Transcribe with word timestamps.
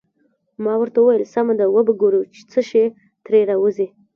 ما 0.63 0.73
ورته 0.81 0.97
وویل: 1.01 1.23
سمه 1.35 1.53
ده، 1.59 1.65
وبه 1.69 1.93
ګورو 2.01 2.21
چې 2.33 2.41
څه 2.51 2.59
شي 2.69 2.83
ترې 3.25 3.39
راوزي. 3.49 3.87